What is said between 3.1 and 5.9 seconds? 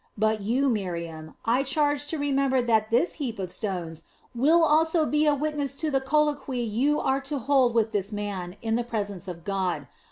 heap of stones will also be a witness